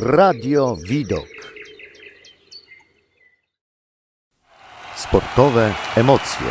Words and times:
Radio 0.00 0.76
Widok. 0.88 1.26
Sportowe 4.96 5.74
emocje. 5.96 6.46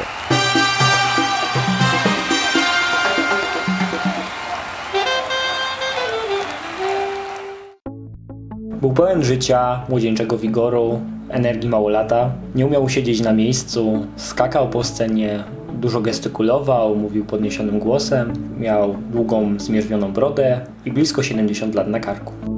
Był 8.81 8.93
pełen 8.93 9.23
życia, 9.23 9.83
młodzieńczego 9.89 10.37
wigoru, 10.37 11.01
energii 11.29 11.69
małolata. 11.69 12.31
Nie 12.55 12.65
umiał 12.65 12.83
usiedzieć 12.83 13.21
na 13.21 13.33
miejscu, 13.33 14.07
skakał 14.15 14.69
po 14.69 14.83
scenie, 14.83 15.43
dużo 15.73 16.01
gestykulował, 16.01 16.95
mówił 16.95 17.25
podniesionym 17.25 17.79
głosem, 17.79 18.33
miał 18.59 18.95
długą, 19.11 19.59
zmierzwioną 19.59 20.13
brodę 20.13 20.61
i 20.85 20.91
blisko 20.91 21.23
70 21.23 21.75
lat 21.75 21.87
na 21.87 21.99
karku. 21.99 22.56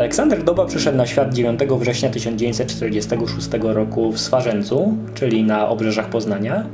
Aleksander 0.00 0.44
Doba 0.44 0.66
przyszedł 0.66 0.98
na 0.98 1.06
świat 1.06 1.34
9 1.34 1.60
września 1.60 2.10
1946 2.10 3.48
roku 3.62 4.12
w 4.12 4.20
Swarzęcu, 4.20 4.94
czyli 5.14 5.44
na 5.44 5.68
obrzeżach 5.68 6.08
Poznania. 6.08 6.66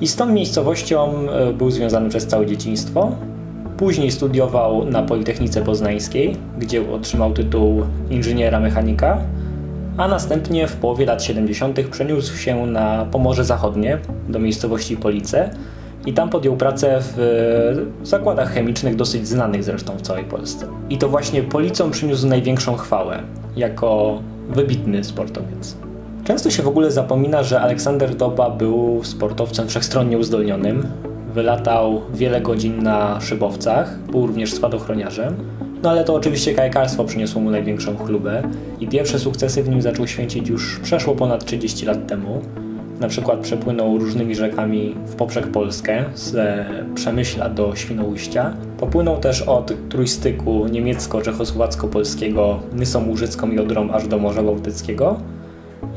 I 0.00 0.08
z 0.08 0.16
tą 0.16 0.26
miejscowością 0.26 1.28
e, 1.30 1.52
był 1.52 1.70
związany 1.70 2.08
przez 2.08 2.26
całe 2.26 2.46
dzieciństwo. 2.46 3.12
Później 3.76 4.10
studiował 4.10 4.84
na 4.84 5.02
Politechnice 5.02 5.62
Poznańskiej, 5.62 6.36
gdzie 6.58 6.90
otrzymał 6.90 7.32
tytuł 7.32 7.82
inżyniera 8.10 8.60
mechanika, 8.60 9.18
a 9.96 10.08
następnie 10.08 10.68
w 10.68 10.76
połowie 10.76 11.06
lat 11.06 11.22
70. 11.22 11.80
przeniósł 11.90 12.36
się 12.36 12.66
na 12.66 13.06
Pomorze 13.10 13.44
Zachodnie, 13.44 13.98
do 14.28 14.38
miejscowości 14.38 14.96
Police 14.96 15.50
i 16.06 16.12
tam 16.12 16.30
podjął 16.30 16.56
pracę 16.56 16.98
w 17.00 17.86
zakładach 18.02 18.52
chemicznych, 18.52 18.96
dosyć 18.96 19.28
znanych 19.28 19.64
zresztą 19.64 19.96
w 19.96 20.02
całej 20.02 20.24
Polsce. 20.24 20.66
I 20.90 20.98
to 20.98 21.08
właśnie 21.08 21.42
Policą 21.42 21.90
przyniósł 21.90 22.26
największą 22.26 22.76
chwałę, 22.76 23.22
jako 23.56 24.20
wybitny 24.48 25.04
sportowiec. 25.04 25.76
Często 26.24 26.50
się 26.50 26.62
w 26.62 26.68
ogóle 26.68 26.90
zapomina, 26.90 27.42
że 27.42 27.60
Aleksander 27.60 28.14
Doba 28.14 28.50
był 28.50 29.00
sportowcem 29.04 29.68
wszechstronnie 29.68 30.18
uzdolnionym. 30.18 30.86
Wylatał 31.34 32.02
wiele 32.14 32.40
godzin 32.40 32.82
na 32.82 33.20
szybowcach, 33.20 33.98
był 33.98 34.26
również 34.26 34.52
spadochroniarzem. 34.52 35.36
No 35.82 35.90
ale 35.90 36.04
to 36.04 36.14
oczywiście 36.14 36.54
kajakarstwo 36.54 37.04
przyniosło 37.04 37.40
mu 37.40 37.50
największą 37.50 37.96
chlubę 37.96 38.42
i 38.80 38.88
pierwsze 38.88 39.18
sukcesy 39.18 39.62
w 39.62 39.68
nim 39.68 39.82
zaczął 39.82 40.06
święcić 40.06 40.48
już 40.48 40.80
przeszło 40.80 41.14
ponad 41.14 41.44
30 41.44 41.86
lat 41.86 42.06
temu. 42.06 42.42
Na 43.00 43.08
przykład 43.08 43.40
przepłynął 43.40 43.98
różnymi 43.98 44.34
rzekami 44.34 44.94
w 45.06 45.14
poprzek 45.14 45.46
Polskę, 45.46 46.04
z 46.14 46.66
Przemyśla 46.94 47.48
do 47.48 47.76
Świnoujścia. 47.76 48.56
Popłynął 48.78 49.18
też 49.18 49.42
od 49.42 49.88
trójstyku 49.88 50.66
niemiecko-czechosłowacko-polskiego 50.66 52.58
Nysą 52.72 53.08
Łużycką 53.08 53.50
i 53.50 53.58
Odrą 53.58 53.90
aż 53.90 54.08
do 54.08 54.18
Morza 54.18 54.42
Bałtyckiego. 54.42 55.16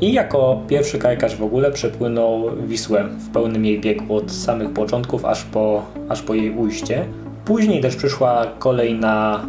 I 0.00 0.12
jako 0.12 0.62
pierwszy 0.68 0.98
kajakarz 0.98 1.36
w 1.36 1.42
ogóle 1.42 1.72
przepłynął 1.72 2.50
Wisłę 2.66 3.04
w 3.04 3.28
pełnym 3.28 3.64
jej 3.64 3.80
biegu 3.80 4.16
od 4.16 4.32
samych 4.32 4.72
początków 4.72 5.24
aż 5.24 5.44
po, 5.44 5.82
aż 6.08 6.22
po 6.22 6.34
jej 6.34 6.50
ujście. 6.50 7.04
Później 7.44 7.80
też 7.80 7.96
przyszła 7.96 8.46
kolej 8.58 8.94
na 8.94 9.46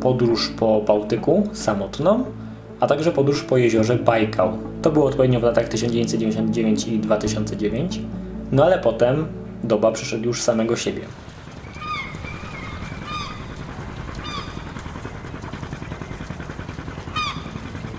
podróż 0.00 0.48
po 0.58 0.80
Bałtyku 0.80 1.48
samotną, 1.52 2.24
a 2.80 2.86
także 2.86 3.12
podróż 3.12 3.42
po 3.42 3.56
jeziorze 3.56 3.96
Bajkał. 3.96 4.52
To 4.82 4.90
było 4.90 5.06
odpowiednio 5.06 5.40
w 5.40 5.42
latach 5.42 5.68
1999 5.68 6.88
i 6.88 6.98
2009, 6.98 8.00
no 8.52 8.64
ale 8.64 8.78
potem 8.78 9.26
doba 9.64 9.92
przyszedł 9.92 10.24
już 10.24 10.42
samego 10.42 10.76
siebie. 10.76 11.02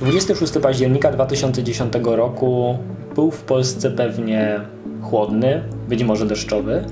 Dwudziesty 0.01 0.33
26 0.33 0.63
października 0.63 1.11
2010 1.11 1.93
roku 2.03 2.77
był 3.15 3.31
w 3.31 3.41
Polsce 3.41 3.91
pewnie 3.91 4.59
chłodny, 5.01 5.63
być 5.89 6.03
może 6.03 6.25
deszczowy, 6.25 6.85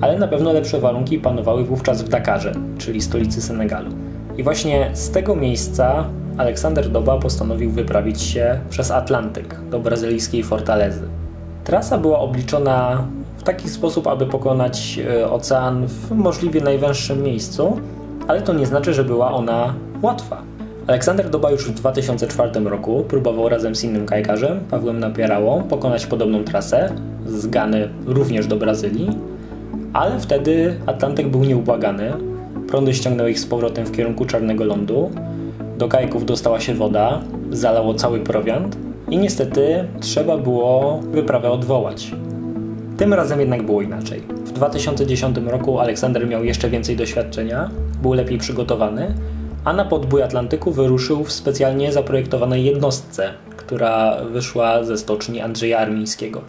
ale 0.00 0.18
na 0.18 0.28
pewno 0.28 0.52
lepsze 0.52 0.80
warunki 0.80 1.18
panowały 1.18 1.64
wówczas 1.64 2.02
w 2.02 2.08
Dakarze, 2.08 2.52
czyli 2.78 3.02
stolicy 3.02 3.42
Senegalu. 3.42 3.90
I 4.38 4.42
właśnie 4.42 4.90
z 4.92 5.10
tego 5.10 5.36
miejsca 5.36 6.04
Aleksander 6.40 6.88
Doba 6.88 7.18
postanowił 7.18 7.70
wyprawić 7.70 8.22
się 8.22 8.60
przez 8.70 8.90
Atlantyk 8.90 9.56
do 9.70 9.80
brazylijskiej 9.80 10.42
Fortalezy. 10.42 11.02
Trasa 11.64 11.98
była 11.98 12.18
obliczona 12.18 13.04
w 13.38 13.42
taki 13.42 13.68
sposób, 13.68 14.06
aby 14.06 14.26
pokonać 14.26 15.00
e, 15.10 15.30
ocean 15.30 15.86
w 15.86 16.10
możliwie 16.10 16.60
najwęższym 16.60 17.22
miejscu, 17.22 17.80
ale 18.28 18.42
to 18.42 18.52
nie 18.52 18.66
znaczy, 18.66 18.94
że 18.94 19.04
była 19.04 19.32
ona 19.32 19.74
łatwa. 20.02 20.42
Aleksander 20.86 21.30
Doba 21.30 21.50
już 21.50 21.68
w 21.68 21.74
2004 21.74 22.60
roku 22.60 23.04
próbował 23.08 23.48
razem 23.48 23.74
z 23.74 23.84
innym 23.84 24.06
kajkarzem, 24.06 24.60
Pawłem 24.70 25.00
Napierałą, 25.00 25.62
pokonać 25.62 26.06
podobną 26.06 26.44
trasę 26.44 26.92
z 27.26 27.46
Gany 27.46 27.88
również 28.06 28.46
do 28.46 28.56
Brazylii, 28.56 29.10
ale 29.92 30.20
wtedy 30.20 30.76
Atlantyk 30.86 31.28
był 31.28 31.44
nieubłagany. 31.44 32.12
Prądy 32.68 32.94
ściągnęły 32.94 33.30
ich 33.30 33.40
z 33.40 33.46
powrotem 33.46 33.86
w 33.86 33.92
kierunku 33.92 34.24
Czarnego 34.24 34.64
Lądu, 34.64 35.10
do 35.80 35.88
kajków 35.88 36.26
dostała 36.26 36.60
się 36.60 36.74
woda, 36.74 37.20
zalało 37.50 37.94
cały 37.94 38.20
prowiant 38.20 38.76
i 39.10 39.18
niestety 39.18 39.88
trzeba 40.00 40.38
było 40.38 41.00
wyprawę 41.12 41.50
odwołać. 41.50 42.10
Tym 42.96 43.14
razem 43.14 43.40
jednak 43.40 43.62
było 43.62 43.82
inaczej. 43.82 44.20
W 44.44 44.52
2010 44.52 45.36
roku 45.46 45.80
Aleksander 45.80 46.28
miał 46.28 46.44
jeszcze 46.44 46.70
więcej 46.70 46.96
doświadczenia, 46.96 47.70
był 48.02 48.12
lepiej 48.12 48.38
przygotowany, 48.38 49.14
a 49.64 49.72
na 49.72 49.84
podbój 49.84 50.22
Atlantyku 50.22 50.70
wyruszył 50.72 51.24
w 51.24 51.32
specjalnie 51.32 51.92
zaprojektowanej 51.92 52.64
jednostce, 52.64 53.30
która 53.56 54.16
wyszła 54.24 54.84
ze 54.84 54.98
stoczni 54.98 55.40
Andrzeja 55.40 55.78
Armińskiego. 55.78 56.40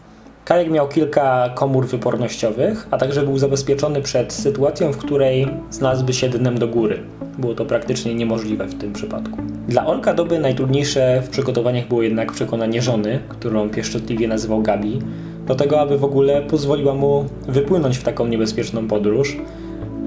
Kajak 0.51 0.71
miał 0.71 0.87
kilka 0.87 1.49
komór 1.55 1.87
wypornościowych, 1.87 2.87
a 2.91 2.97
także 2.97 3.23
był 3.23 3.37
zabezpieczony 3.37 4.01
przed 4.01 4.33
sytuacją, 4.33 4.91
w 4.93 4.97
której 4.97 5.47
znalazłby 5.69 6.13
się 6.13 6.29
dnem 6.29 6.57
do 6.57 6.67
góry. 6.67 6.99
Było 7.37 7.55
to 7.55 7.65
praktycznie 7.65 8.15
niemożliwe 8.15 8.65
w 8.65 8.75
tym 8.75 8.93
przypadku. 8.93 9.37
Dla 9.67 9.85
Olka 9.85 10.13
Doby 10.13 10.39
najtrudniejsze 10.39 11.21
w 11.25 11.29
przygotowaniach 11.29 11.87
było 11.87 12.01
jednak 12.01 12.31
przekonanie 12.31 12.81
żony, 12.81 13.19
którą 13.29 13.69
pieszczotliwie 13.69 14.27
nazywał 14.27 14.61
Gabi, 14.61 14.99
do 15.47 15.55
tego, 15.55 15.79
aby 15.81 15.97
w 15.97 16.03
ogóle 16.03 16.41
pozwoliła 16.41 16.93
mu 16.93 17.25
wypłynąć 17.47 17.97
w 17.97 18.03
taką 18.03 18.27
niebezpieczną 18.27 18.87
podróż 18.87 19.37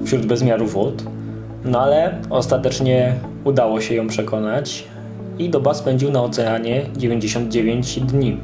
wśród 0.05 0.25
bezmiaru 0.25 0.65
wód. 0.65 1.03
No 1.63 1.79
ale 1.79 2.17
ostatecznie 2.29 3.13
udało 3.43 3.81
się 3.81 3.95
ją 3.95 4.07
przekonać 4.07 4.83
i 5.39 5.49
Doba 5.49 5.73
spędził 5.73 6.11
na 6.11 6.23
oceanie 6.23 6.85
99 6.97 7.99
dni. 7.99 8.37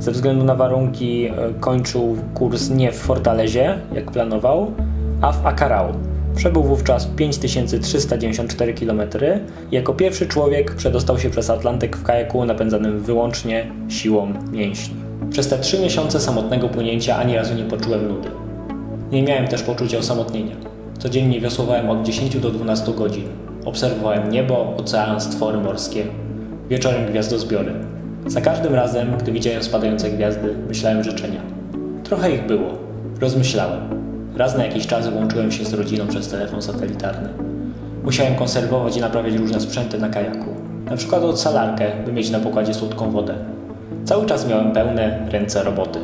Ze 0.00 0.12
względu 0.12 0.44
na 0.44 0.54
warunki 0.54 1.26
e, 1.26 1.32
kończył 1.60 2.16
kurs 2.34 2.70
nie 2.70 2.92
w 2.92 2.96
Fortalezie, 2.96 3.78
jak 3.94 4.10
planował, 4.10 4.72
a 5.20 5.32
w 5.32 5.46
Acarau. 5.46 5.92
Przebył 6.36 6.62
wówczas 6.62 7.06
5394 7.06 8.74
km 8.74 9.00
jako 9.72 9.94
pierwszy 9.94 10.26
człowiek 10.26 10.74
przedostał 10.74 11.18
się 11.18 11.30
przez 11.30 11.50
Atlantyk 11.50 11.96
w 11.96 12.02
kajaku 12.02 12.44
napędzanym 12.44 13.00
wyłącznie 13.00 13.66
siłą 13.88 14.32
mięśni. 14.52 14.94
Przez 15.30 15.48
te 15.48 15.58
trzy 15.58 15.80
miesiące 15.80 16.20
samotnego 16.20 16.68
płynięcia 16.68 17.16
ani 17.16 17.36
razu 17.36 17.54
nie 17.54 17.64
poczułem 17.64 18.08
nudy. 18.08 18.28
Nie 19.12 19.22
miałem 19.22 19.48
też 19.48 19.62
poczucia 19.62 19.98
osamotnienia. 19.98 20.56
Codziennie 20.98 21.40
wiosłowałem 21.40 21.90
od 21.90 22.02
10 22.02 22.36
do 22.36 22.50
12 22.50 22.92
godzin. 22.92 23.28
Obserwowałem 23.64 24.30
niebo, 24.30 24.74
ocean, 24.76 25.20
stwory 25.20 25.58
morskie. 25.58 26.06
Wieczorem 26.68 27.10
gwiazdozbiory. 27.10 27.95
Za 28.26 28.40
każdym 28.40 28.74
razem, 28.74 29.08
gdy 29.18 29.32
widziałem 29.32 29.62
spadające 29.62 30.10
gwiazdy, 30.10 30.54
myślałem 30.68 31.04
życzenia. 31.04 31.40
Trochę 32.04 32.34
ich 32.34 32.46
było. 32.46 32.68
Rozmyślałem. 33.20 33.80
Raz 34.36 34.56
na 34.56 34.64
jakiś 34.64 34.86
czas 34.86 35.08
łączyłem 35.14 35.52
się 35.52 35.64
z 35.64 35.74
rodziną 35.74 36.06
przez 36.06 36.28
telefon 36.28 36.62
satelitarny. 36.62 37.28
Musiałem 38.04 38.34
konserwować 38.34 38.96
i 38.96 39.00
naprawiać 39.00 39.34
różne 39.34 39.60
sprzęty 39.60 39.98
na 39.98 40.08
kajaku. 40.08 40.46
Na 40.90 40.96
przykład 40.96 41.22
odsalarkę, 41.22 41.90
by 42.04 42.12
mieć 42.12 42.30
na 42.30 42.38
pokładzie 42.38 42.74
słodką 42.74 43.10
wodę. 43.10 43.34
Cały 44.04 44.26
czas 44.26 44.48
miałem 44.48 44.72
pełne 44.72 45.28
ręce 45.30 45.62
roboty. 45.62 45.98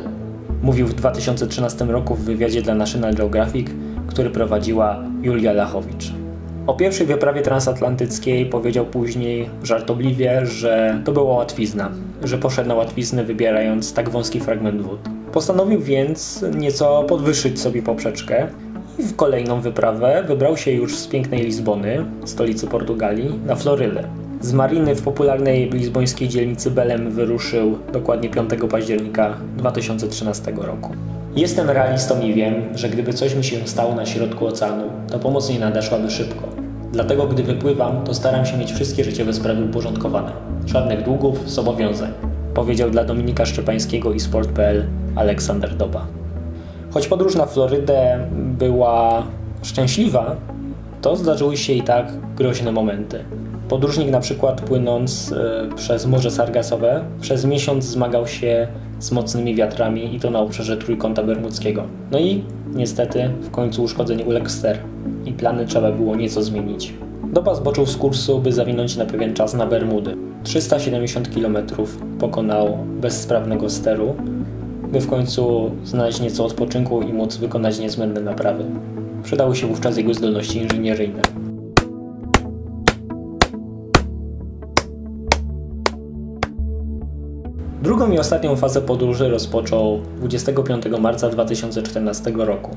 Mówił 0.61 0.87
w 0.87 0.93
2013 0.93 1.85
roku 1.85 2.15
w 2.15 2.23
wywiadzie 2.25 2.61
dla 2.61 2.75
National 2.75 3.13
Geographic, 3.13 3.67
który 4.07 4.29
prowadziła 4.29 5.03
Julia 5.21 5.53
Lachowicz. 5.53 6.22
O 6.67 6.73
pierwszej 6.73 7.07
wyprawie 7.07 7.41
transatlantyckiej 7.41 8.45
powiedział 8.45 8.85
później 8.85 9.49
żartobliwie, 9.63 10.45
że 10.45 11.01
to 11.05 11.11
była 11.11 11.33
łatwizna, 11.33 11.91
że 12.23 12.37
poszedł 12.37 12.69
na 12.69 12.75
łatwiznę 12.75 13.23
wybierając 13.23 13.93
tak 13.93 14.09
wąski 14.09 14.39
fragment 14.39 14.81
wód. 14.81 14.99
Postanowił 15.33 15.79
więc 15.79 16.45
nieco 16.55 17.03
podwyższyć 17.03 17.59
sobie 17.59 17.81
poprzeczkę 17.81 18.47
i 18.99 19.03
w 19.03 19.15
kolejną 19.15 19.61
wyprawę 19.61 20.23
wybrał 20.27 20.57
się 20.57 20.71
już 20.71 20.97
z 20.97 21.07
pięknej 21.07 21.41
Lizbony, 21.41 22.05
stolicy 22.25 22.67
Portugalii, 22.67 23.39
na 23.45 23.55
Florylę. 23.55 24.07
Z 24.41 24.53
mariny 24.53 24.95
w 24.95 25.01
popularnej 25.01 25.69
lizbońskiej 25.69 26.29
dzielnicy 26.29 26.71
Belem 26.71 27.11
wyruszył 27.11 27.77
dokładnie 27.93 28.29
5 28.29 28.49
października 28.69 29.37
2013 29.57 30.53
roku. 30.57 30.89
Jestem 31.35 31.69
realistą 31.69 32.21
i 32.21 32.33
wiem, 32.33 32.53
że 32.75 32.89
gdyby 32.89 33.13
coś 33.13 33.35
mi 33.35 33.43
się 33.43 33.67
stało 33.67 33.95
na 33.95 34.05
środku 34.05 34.47
oceanu, 34.47 34.83
to 35.11 35.19
pomoc 35.19 35.49
nie 35.49 35.59
nadeszłaby 35.59 36.11
szybko. 36.11 36.52
Dlatego 36.93 37.27
gdy 37.27 37.43
wypływam, 37.43 38.03
to 38.03 38.13
staram 38.13 38.45
się 38.45 38.57
mieć 38.57 38.73
wszystkie 38.73 39.03
życiowe 39.03 39.33
sprawy 39.33 39.65
uporządkowane. 39.65 40.31
Żadnych 40.65 41.03
długów, 41.03 41.49
zobowiązań. 41.49 42.11
Powiedział 42.53 42.89
dla 42.89 43.03
Dominika 43.03 43.45
Szczepańskiego 43.45 44.13
i 44.13 44.19
Sport.pl 44.19 44.85
Aleksander 45.15 45.75
Doba. 45.75 46.07
Choć 46.91 47.07
podróż 47.07 47.35
na 47.35 47.45
Florydę 47.45 48.27
była 48.31 49.23
szczęśliwa, 49.63 50.35
to 51.01 51.15
zdarzyły 51.15 51.57
się 51.57 51.73
i 51.73 51.81
tak 51.81 52.11
groźne 52.35 52.71
momenty. 52.71 53.23
Podróżnik 53.69 54.09
na 54.09 54.19
przykład 54.19 54.61
płynąc 54.61 55.31
e, 55.31 55.69
przez 55.75 56.05
Morze 56.05 56.31
Sargasowe 56.31 57.03
przez 57.21 57.45
miesiąc 57.45 57.83
zmagał 57.83 58.27
się 58.27 58.67
z 59.03 59.11
mocnymi 59.11 59.55
wiatrami 59.55 60.15
i 60.15 60.19
to 60.19 60.29
na 60.29 60.39
obszarze 60.39 60.77
Trójkąta 60.77 61.23
Bermudzkiego. 61.23 61.83
No 62.11 62.19
i 62.19 62.43
niestety 62.73 63.29
w 63.41 63.51
końcu 63.51 63.83
uszkodzenie 63.83 64.25
uległ 64.25 64.49
ster 64.49 64.79
i 65.25 65.31
plany 65.31 65.65
trzeba 65.65 65.91
było 65.91 66.15
nieco 66.15 66.43
zmienić. 66.43 66.93
Doba 67.33 67.55
zboczył 67.55 67.85
z 67.85 67.97
kursu, 67.97 68.39
by 68.39 68.51
zawinąć 68.53 68.95
na 68.97 69.05
pewien 69.05 69.33
czas 69.33 69.53
na 69.53 69.65
Bermudy. 69.65 70.15
370 70.43 71.29
km 71.35 71.57
pokonał 72.19 72.77
bez 73.01 73.21
sprawnego 73.21 73.69
steru, 73.69 74.15
by 74.91 75.01
w 75.01 75.07
końcu 75.07 75.71
znaleźć 75.83 76.21
nieco 76.21 76.45
odpoczynku 76.45 77.01
i 77.01 77.13
móc 77.13 77.37
wykonać 77.37 77.79
niezbędne 77.79 78.21
naprawy. 78.21 78.65
Przydały 79.23 79.55
się 79.55 79.67
wówczas 79.67 79.97
jego 79.97 80.13
zdolności 80.13 80.57
inżynieryjne. 80.57 81.42
Drugą 87.83 88.11
i 88.11 88.19
ostatnią 88.19 88.55
fazę 88.55 88.81
podróży 88.81 89.29
rozpoczął 89.29 90.01
25 90.17 90.85
marca 90.99 91.29
2014 91.29 92.31
roku. 92.35 92.75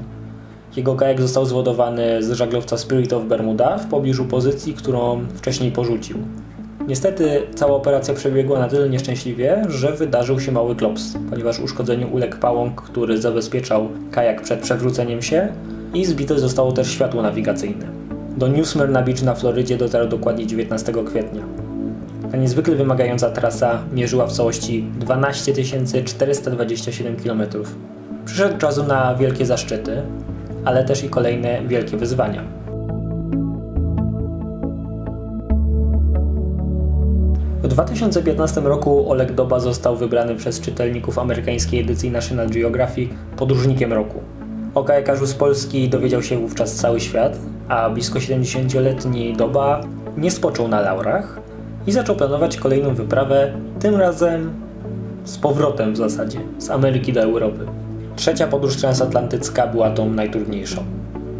Jego 0.76 0.94
kajak 0.94 1.20
został 1.20 1.46
zwodowany 1.46 2.22
z 2.22 2.30
żaglowca 2.30 2.78
Spirit 2.78 3.12
of 3.12 3.24
Bermuda 3.24 3.78
w 3.78 3.86
pobliżu 3.86 4.24
pozycji, 4.24 4.74
którą 4.74 5.26
wcześniej 5.34 5.72
porzucił. 5.72 6.18
Niestety 6.88 7.42
cała 7.54 7.76
operacja 7.76 8.14
przebiegła 8.14 8.58
na 8.58 8.68
tyle 8.68 8.88
nieszczęśliwie, 8.88 9.62
że 9.68 9.92
wydarzył 9.92 10.40
się 10.40 10.52
mały 10.52 10.76
klops, 10.76 11.14
ponieważ 11.30 11.60
uszkodzeniu 11.60 12.14
uległ 12.14 12.36
pałąk, 12.36 12.82
który 12.82 13.18
zabezpieczał 13.18 13.88
kajak 14.10 14.42
przed 14.42 14.60
przewróceniem 14.60 15.22
się 15.22 15.48
i 15.94 16.04
zbite 16.04 16.38
zostało 16.38 16.72
też 16.72 16.90
światło 16.90 17.22
nawigacyjne. 17.22 17.86
Do 18.36 18.48
New 18.48 18.68
Smyrna 18.68 19.02
Beach 19.02 19.22
na 19.22 19.34
Florydzie 19.34 19.76
dotarł 19.76 20.08
dokładnie 20.08 20.46
19 20.46 20.92
kwietnia. 21.04 21.65
Ta 22.30 22.36
niezwykle 22.36 22.76
wymagająca 22.76 23.30
trasa 23.30 23.82
mierzyła 23.92 24.26
w 24.26 24.32
całości 24.32 24.86
12 24.98 25.52
427 26.04 27.16
km. 27.16 27.42
Przyszedł 28.24 28.58
czasu 28.58 28.82
na 28.82 29.14
wielkie 29.14 29.46
zaszczyty, 29.46 30.02
ale 30.64 30.84
też 30.84 31.04
i 31.04 31.08
kolejne 31.08 31.62
wielkie 31.66 31.96
wyzwania. 31.96 32.44
W 37.62 37.68
2015 37.68 38.60
roku 38.60 39.10
Oleg 39.10 39.32
Doba 39.32 39.60
został 39.60 39.96
wybrany 39.96 40.34
przez 40.34 40.60
czytelników 40.60 41.18
amerykańskiej 41.18 41.80
edycji 41.80 42.10
National 42.10 42.48
Geographic 42.50 43.10
podróżnikiem 43.36 43.92
roku. 43.92 44.20
O 44.74 44.84
kajakarzu 44.84 45.26
z 45.26 45.34
Polski 45.34 45.88
dowiedział 45.88 46.22
się 46.22 46.38
wówczas 46.38 46.74
cały 46.74 47.00
świat, 47.00 47.38
a 47.68 47.90
blisko 47.90 48.18
70-letni 48.18 49.32
Doba 49.36 49.80
nie 50.16 50.30
spoczął 50.30 50.68
na 50.68 50.80
laurach 50.80 51.45
i 51.86 51.92
zaczął 51.92 52.16
planować 52.16 52.56
kolejną 52.56 52.94
wyprawę, 52.94 53.52
tym 53.80 53.96
razem 53.96 54.50
z 55.24 55.38
powrotem 55.38 55.92
w 55.92 55.96
zasadzie, 55.96 56.38
z 56.58 56.70
Ameryki 56.70 57.12
do 57.12 57.20
Europy. 57.20 57.66
Trzecia 58.16 58.46
podróż 58.46 58.76
transatlantycka 58.76 59.66
była 59.66 59.90
tą 59.90 60.10
najtrudniejszą. 60.10 60.84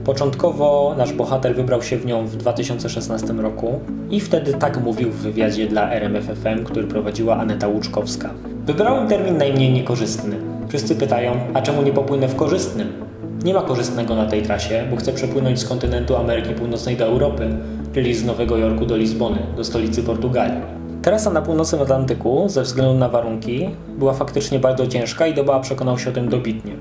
Początkowo 0.04 0.94
nasz 0.98 1.12
bohater 1.12 1.54
wybrał 1.54 1.82
się 1.82 1.96
w 1.96 2.06
nią 2.06 2.26
w 2.26 2.37
2016 2.37 3.32
roku 3.32 3.81
i 4.10 4.20
wtedy 4.20 4.54
tak 4.54 4.81
mówił 4.81 5.10
w 5.10 5.16
wywiadzie 5.16 5.66
dla 5.66 5.93
RMFFM, 5.93 6.64
który 6.64 6.87
prowadziła 6.87 7.37
Aneta 7.37 7.69
Łuczkowska. 7.69 8.31
Wybrałem 8.66 9.08
termin 9.08 9.38
najmniej 9.38 9.72
niekorzystny. 9.72 10.37
Wszyscy 10.69 10.94
pytają, 10.94 11.32
a 11.54 11.62
czemu 11.62 11.82
nie 11.82 11.92
popłynę 11.92 12.28
w 12.28 12.37
korzystnym? 12.37 13.06
Nie 13.46 13.54
ma 13.54 13.62
korzystnego 13.62 14.14
na 14.14 14.26
tej 14.26 14.43
trasie, 14.43 14.84
bo 14.90 14.96
chcę 14.96 15.12
przepłynąć 15.12 15.60
z 15.60 15.69
kontynentu 15.69 16.16
Ameryki 16.16 16.54
Północnej 16.54 16.96
do 16.96 17.04
Europy, 17.04 17.48
czyli 17.94 18.14
z 18.14 18.25
Nowego 18.25 18.56
Jorku 18.56 18.87
do 18.87 18.96
Lizbony, 18.96 19.38
do 19.56 19.64
stolicy 19.64 20.02
Portugalii. 20.02 20.60
Trasa 21.02 21.31
na 21.31 21.43
północnym 21.43 21.82
Atlantyku, 21.82 22.48
ze 22.48 22.62
względu 22.62 22.94
na 22.94 23.08
warunki, 23.08 23.70
była 23.98 24.12
faktycznie 24.12 24.58
bardzo 24.58 24.87
ciężka 24.87 25.26
i 25.26 25.34
Doba 25.34 25.60
przekonał 25.60 25.98
się 25.98 26.10
o 26.10 26.12
tym 26.12 26.28
dobitnie. 26.28 26.72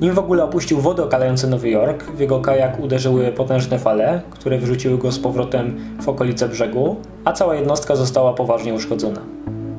Nim 0.00 0.14
w 0.14 0.18
ogóle 0.18 0.44
opuścił 0.44 0.80
wodę 0.80 1.04
okalający 1.04 1.46
Nowy 1.46 1.70
Jork, 1.70 2.04
w 2.04 2.20
jego 2.20 2.40
kajak 2.40 2.80
uderzyły 2.80 3.32
potężne 3.32 3.78
fale, 3.78 4.20
które 4.30 4.58
wyrzuciły 4.58 4.98
go 4.98 5.12
z 5.12 5.18
powrotem 5.18 5.76
w 6.02 6.08
okolice 6.08 6.48
brzegu, 6.48 6.96
a 7.24 7.32
cała 7.32 7.54
jednostka 7.54 7.96
została 7.96 8.32
poważnie 8.32 8.74
uszkodzona. 8.74 9.20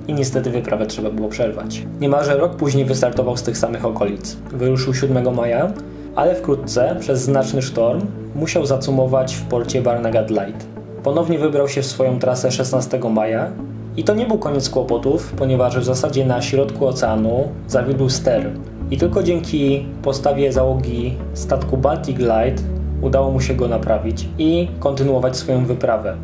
I 0.07 0.13
niestety 0.13 0.49
wyprawę 0.49 0.85
trzeba 0.85 1.09
było 1.09 1.29
przerwać. 1.29 1.85
Niemalże 2.01 2.37
rok 2.37 2.55
później 2.55 2.85
wystartował 2.85 3.37
z 3.37 3.43
tych 3.43 3.57
samych 3.57 3.85
okolic. 3.85 4.37
Wyruszył 4.51 4.93
7 4.93 5.35
maja, 5.35 5.71
ale 6.15 6.35
wkrótce, 6.35 6.95
przez 6.99 7.21
znaczny 7.21 7.61
sztorm, 7.61 8.01
musiał 8.35 8.65
zacumować 8.65 9.35
w 9.35 9.43
porcie 9.45 9.81
Barnegat 9.81 10.29
Light. 10.29 10.65
Ponownie 11.03 11.39
wybrał 11.39 11.67
się 11.67 11.81
w 11.81 11.85
swoją 11.85 12.19
trasę 12.19 12.51
16 12.51 12.99
maja 13.09 13.51
i 13.97 14.03
to 14.03 14.15
nie 14.15 14.25
był 14.25 14.37
koniec 14.37 14.69
kłopotów, 14.69 15.33
ponieważ 15.37 15.79
w 15.79 15.83
zasadzie 15.83 16.25
na 16.25 16.41
środku 16.41 16.87
oceanu 16.87 17.47
zawiódł 17.67 18.09
ster. 18.09 18.51
I 18.91 18.97
tylko 18.97 19.23
dzięki 19.23 19.85
postawie 20.01 20.53
załogi 20.53 21.17
statku 21.33 21.77
Baltic 21.77 22.17
Light 22.17 22.63
udało 23.01 23.31
mu 23.31 23.41
się 23.41 23.53
go 23.53 23.67
naprawić 23.67 24.27
i 24.37 24.67
kontynuować 24.79 25.37
swoją 25.37 25.65
wyprawę. 25.65 26.17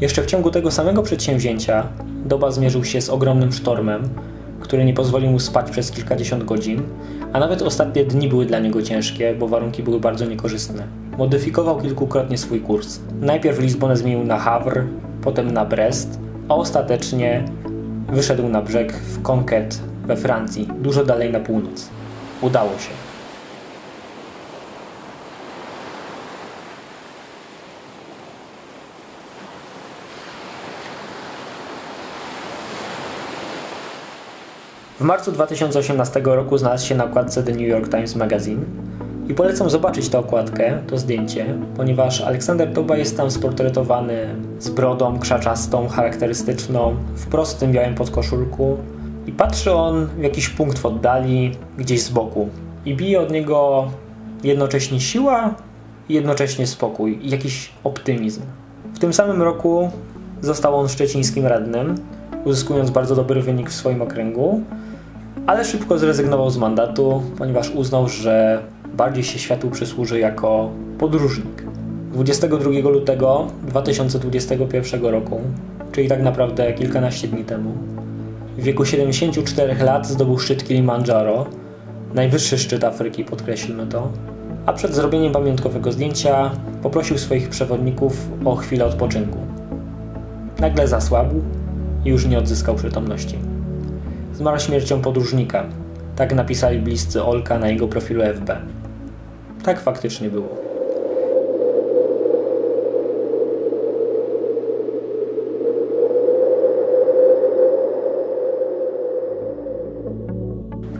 Jeszcze 0.00 0.22
w 0.22 0.26
ciągu 0.26 0.50
tego 0.50 0.70
samego 0.70 1.02
przedsięwzięcia 1.02 1.86
Doba 2.24 2.50
zmierzył 2.50 2.84
się 2.84 3.00
z 3.00 3.10
ogromnym 3.10 3.52
sztormem, 3.52 4.08
który 4.60 4.84
nie 4.84 4.94
pozwolił 4.94 5.30
mu 5.30 5.38
spać 5.38 5.70
przez 5.70 5.90
kilkadziesiąt 5.90 6.44
godzin, 6.44 6.82
a 7.32 7.40
nawet 7.40 7.62
ostatnie 7.62 8.04
dni 8.04 8.28
były 8.28 8.46
dla 8.46 8.58
niego 8.58 8.82
ciężkie, 8.82 9.34
bo 9.34 9.48
warunki 9.48 9.82
były 9.82 10.00
bardzo 10.00 10.26
niekorzystne. 10.26 10.86
Modyfikował 11.18 11.80
kilkukrotnie 11.80 12.38
swój 12.38 12.60
kurs. 12.60 13.00
Najpierw 13.20 13.60
Lizbonę 13.60 13.96
zmienił 13.96 14.24
na 14.24 14.38
Havre, 14.38 14.86
potem 15.22 15.50
na 15.50 15.64
Brest, 15.64 16.18
a 16.48 16.54
ostatecznie 16.54 17.44
wyszedł 18.12 18.48
na 18.48 18.62
brzeg 18.62 18.92
w 18.92 19.30
Conquet 19.30 19.80
we 20.06 20.16
Francji, 20.16 20.68
dużo 20.80 21.04
dalej 21.04 21.32
na 21.32 21.40
północ. 21.40 21.88
Udało 22.40 22.70
się. 22.70 23.11
W 35.02 35.04
marcu 35.04 35.32
2018 35.32 36.22
roku 36.24 36.58
znalazł 36.58 36.86
się 36.86 36.94
na 36.94 37.04
okładce 37.04 37.42
The 37.42 37.52
New 37.52 37.68
York 37.68 37.88
Times 37.90 38.16
Magazine 38.16 38.64
i 39.28 39.34
polecam 39.34 39.70
zobaczyć 39.70 40.08
tę 40.08 40.18
okładkę, 40.18 40.78
to 40.86 40.98
zdjęcie, 40.98 41.54
ponieważ 41.76 42.20
Aleksander 42.20 42.72
Doba 42.72 42.96
jest 42.96 43.16
tam 43.16 43.30
sportretowany 43.30 44.34
z 44.58 44.68
brodą 44.68 45.18
krzaczastą, 45.18 45.88
charakterystyczną, 45.88 46.96
w 47.14 47.26
prostym 47.26 47.72
białym 47.72 47.94
podkoszulku 47.94 48.76
i 49.26 49.32
patrzy 49.32 49.72
on 49.72 50.06
w 50.06 50.22
jakiś 50.22 50.48
punkt 50.48 50.78
w 50.78 50.86
oddali, 50.86 51.56
gdzieś 51.78 52.02
z 52.02 52.10
boku 52.10 52.48
i 52.84 52.94
bije 52.94 53.20
od 53.20 53.30
niego 53.30 53.88
jednocześnie 54.44 55.00
siła 55.00 55.54
i 56.08 56.14
jednocześnie 56.14 56.66
spokój 56.66 57.18
i 57.22 57.30
jakiś 57.30 57.72
optymizm. 57.84 58.42
W 58.94 58.98
tym 58.98 59.12
samym 59.12 59.42
roku 59.42 59.90
został 60.40 60.76
on 60.76 60.88
szczecińskim 60.88 61.46
radnym, 61.46 61.94
uzyskując 62.44 62.90
bardzo 62.90 63.16
dobry 63.16 63.42
wynik 63.42 63.70
w 63.70 63.74
swoim 63.74 64.02
okręgu, 64.02 64.62
ale 65.46 65.64
szybko 65.64 65.98
zrezygnował 65.98 66.50
z 66.50 66.56
mandatu, 66.56 67.22
ponieważ 67.38 67.70
uznał, 67.70 68.08
że 68.08 68.62
bardziej 68.96 69.24
się 69.24 69.38
światu 69.38 69.70
przysłuży 69.70 70.18
jako 70.18 70.70
podróżnik. 70.98 71.64
22 72.12 72.70
lutego 72.90 73.46
2021 73.66 75.04
roku, 75.04 75.40
czyli 75.92 76.08
tak 76.08 76.22
naprawdę 76.22 76.72
kilkanaście 76.72 77.28
dni 77.28 77.44
temu, 77.44 77.72
w 78.58 78.62
wieku 78.62 78.84
74 78.84 79.84
lat 79.84 80.06
zdobył 80.06 80.38
szczyt 80.38 80.64
Kilimandżaro, 80.64 81.46
najwyższy 82.14 82.58
szczyt 82.58 82.84
Afryki, 82.84 83.24
podkreślmy 83.24 83.86
to, 83.86 84.08
a 84.66 84.72
przed 84.72 84.94
zrobieniem 84.94 85.32
pamiątkowego 85.32 85.92
zdjęcia 85.92 86.50
poprosił 86.82 87.18
swoich 87.18 87.48
przewodników 87.48 88.28
o 88.44 88.56
chwilę 88.56 88.84
odpoczynku. 88.84 89.38
Nagle 90.60 90.88
zasłabł 90.88 91.42
i 92.04 92.08
już 92.08 92.26
nie 92.26 92.38
odzyskał 92.38 92.74
przytomności. 92.74 93.51
Zmarł 94.42 94.60
śmiercią 94.60 95.00
podróżnika. 95.00 95.64
Tak 96.16 96.34
napisali 96.34 96.78
bliscy 96.78 97.24
Olka 97.24 97.58
na 97.58 97.68
jego 97.68 97.88
profilu 97.88 98.22
FB. 98.22 98.56
Tak 99.64 99.80
faktycznie 99.80 100.30
było. 100.30 100.48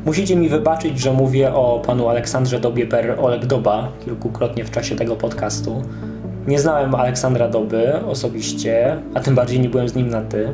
Musicie 0.04 0.36
mi 0.36 0.48
wybaczyć, 0.48 0.98
że 1.00 1.12
mówię 1.12 1.54
o 1.54 1.82
panu 1.86 2.08
Aleksandrze 2.08 2.60
Dobie 2.60 2.86
per 2.86 3.16
Oleg 3.20 3.46
Doba 3.46 3.88
kilkukrotnie 4.04 4.64
w 4.64 4.70
czasie 4.70 4.96
tego 4.96 5.16
podcastu. 5.16 5.82
Nie 6.46 6.58
znałem 6.58 6.94
Aleksandra 6.94 7.48
Doby 7.48 8.04
osobiście, 8.06 8.96
a 9.14 9.20
tym 9.20 9.34
bardziej 9.34 9.60
nie 9.60 9.68
byłem 9.68 9.88
z 9.88 9.94
nim 9.94 10.08
na 10.08 10.22
ty, 10.22 10.48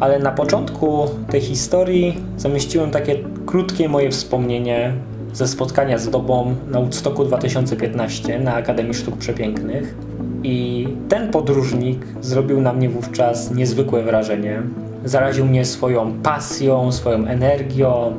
ale 0.00 0.18
na 0.18 0.30
początku 0.30 1.08
tej 1.30 1.40
historii 1.40 2.18
zamieściłem 2.36 2.90
takie 2.90 3.16
krótkie 3.46 3.88
moje 3.88 4.10
wspomnienie 4.10 4.92
ze 5.32 5.48
spotkania 5.48 5.98
z 5.98 6.10
Dobą 6.10 6.54
na 6.70 6.80
Woodstocku 6.80 7.24
2015 7.24 8.38
na 8.38 8.54
Akademii 8.54 8.94
Sztuk 8.94 9.16
Przepięknych. 9.16 9.94
I 10.42 10.88
ten 11.08 11.30
podróżnik 11.30 12.06
zrobił 12.20 12.60
na 12.60 12.72
mnie 12.72 12.88
wówczas 12.88 13.54
niezwykłe 13.54 14.02
wrażenie. 14.02 14.62
Zaraził 15.04 15.46
mnie 15.46 15.64
swoją 15.64 16.12
pasją, 16.22 16.92
swoją 16.92 17.26
energią, 17.26 18.12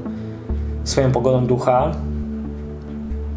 swoją 0.83 1.11
pogodą 1.11 1.45
ducha. 1.45 1.91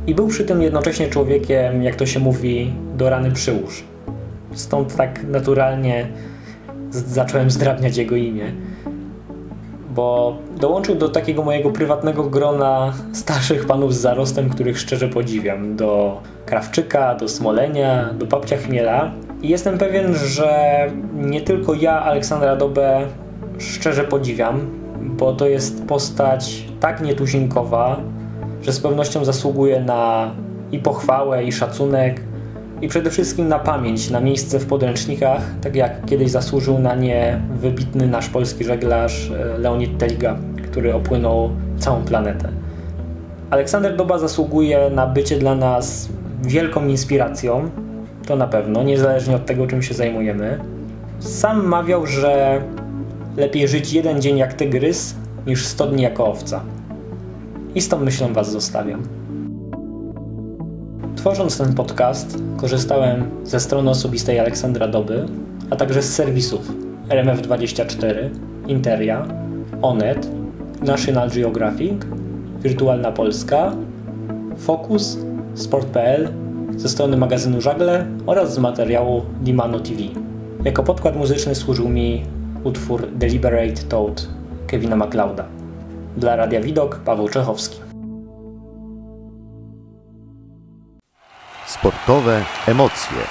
I 0.07 0.15
był 0.15 0.29
przy 0.29 0.45
tym 0.45 0.63
jednocześnie 0.63 1.09
człowiekiem, 1.09 1.83
jak 1.83 1.97
to 1.97 2.07
się 2.07 2.21
mówi, 2.21 2.73
do 2.97 3.11
rany 3.11 3.31
przyłóż. 3.31 3.85
Stąd 4.55 4.97
tak 4.97 5.25
naturalnie 5.25 6.09
zacząłem 6.93 7.51
zdrabniać 7.51 7.97
jego 7.97 8.17
imię. 8.17 8.53
Bo 9.95 10.37
dołączył 10.57 10.95
do 10.95 11.09
takiego 11.09 11.43
mojego 11.43 11.71
prywatnego 11.71 12.25
grona 12.25 12.93
starszych 13.13 13.67
panów 13.67 13.95
z 13.95 14.01
zarostem, 14.01 14.51
których 14.51 14.79
szczerze 14.79 15.09
podziwiam. 15.09 15.77
Do 15.77 16.21
Krawczyka, 16.47 17.15
do 17.15 17.29
Smolenia, 17.29 18.13
do 18.13 18.27
Papcia 18.27 18.57
Chmiela. 18.57 19.13
I 19.43 19.49
jestem 19.49 19.79
pewien, 19.79 20.15
że 20.15 20.51
nie 21.15 21.41
tylko 21.41 21.75
ja 21.75 22.03
Aleksandra 22.03 22.57
Dobę 22.57 23.07
szczerze 23.59 24.05
podziwiam, 24.05 24.61
bo 25.01 25.33
to 25.33 25.47
jest 25.47 25.87
postać 25.87 26.65
tak 26.81 27.01
nietuzinkowa, 27.01 28.01
że 28.63 28.73
z 28.73 28.81
pewnością 28.81 29.25
zasługuje 29.25 29.81
na 29.81 30.31
i 30.73 30.79
pochwałę, 30.79 31.45
i 31.45 31.53
szacunek, 31.53 32.21
i 32.83 32.89
przede 32.89 33.11
wszystkim 33.11 33.49
na 33.49 33.59
pamięć, 33.59 34.11
na 34.11 34.21
miejsce 34.21 34.59
w 34.59 34.67
podręcznikach, 34.67 35.43
tak 35.61 35.77
jak 35.77 36.05
kiedyś 36.05 36.31
zasłużył 36.31 36.79
na 36.79 36.95
nie 36.95 37.41
wybitny 37.51 38.07
nasz 38.07 38.29
polski 38.29 38.65
żeglarz 38.65 39.31
e, 39.31 39.59
Leonid 39.59 39.99
Teliga, 39.99 40.37
który 40.71 40.95
opłynął 40.95 41.51
całą 41.79 42.05
planetę. 42.05 42.49
Aleksander 43.51 43.97
Doba 43.97 44.19
zasługuje 44.19 44.91
na 44.91 45.07
bycie 45.07 45.39
dla 45.39 45.55
nas 45.55 46.09
wielką 46.43 46.87
inspiracją, 46.87 47.71
to 48.27 48.37
na 48.37 48.47
pewno, 48.47 48.83
niezależnie 48.83 49.37
od 49.37 49.47
tego, 49.47 49.67
czym 49.67 49.83
się 49.83 49.95
zajmujemy. 49.95 50.59
Sam 51.19 51.67
mawiał, 51.67 52.07
że 52.07 52.62
lepiej 53.37 53.69
żyć 53.69 53.93
jeden 53.93 54.23
dzień 54.23 54.39
jak 54.39 54.53
tygrys, 54.53 55.15
niż 55.47 55.67
100 55.67 55.87
dni 55.87 56.03
jako 56.03 56.27
owca. 56.27 56.61
I 57.75 57.81
z 57.81 57.89
tą 57.89 58.01
myślą 58.01 58.33
Was 58.33 58.51
zostawiam. 58.51 59.22
Tworząc 61.23 61.59
ten 61.59 61.75
podcast, 61.75 62.38
korzystałem 62.57 63.31
ze 63.45 63.61
strony 63.61 63.91
osobistej 63.91 64.41
Aleksandra 64.41 64.88
Doby, 64.88 65.26
a 65.71 65.76
także 65.76 66.02
z 66.02 66.14
serwisów 66.14 66.73
RMF24, 67.09 68.14
Interia, 68.67 69.26
Onet, 69.83 70.29
National 70.81 71.31
Geographic, 71.31 72.02
Wirtualna 72.62 73.12
Polska, 73.12 73.73
Focus, 74.59 75.19
Sport.pl, 75.55 76.29
ze 76.76 76.88
strony 76.88 77.17
magazynu 77.17 77.61
Żagle 77.61 78.07
oraz 78.26 78.55
z 78.55 78.59
materiału 78.59 79.23
Dimano 79.43 79.81
TV. 79.81 80.00
Jako 80.64 80.83
podkład 80.83 81.17
muzyczny 81.17 81.55
służył 81.55 81.88
mi 81.88 82.23
utwór 82.64 83.09
Deliberate 83.12 83.83
Toad 83.88 84.29
Kevina 84.67 84.97
MacLeoda. 84.97 85.45
Dla 86.17 86.37
Radia 86.37 86.61
Widok 86.61 86.97
Paweł 86.97 87.29
Czechowski. 87.29 87.82
Sportowe 91.73 92.45
emocje. 92.67 93.25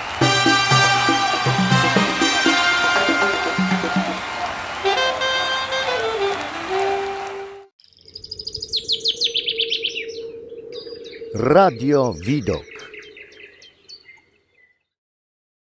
Radio 11.33 12.13
Widok. 12.25 12.70